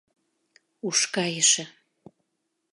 —Уш 0.87 0.99
кайыше! 1.13 1.63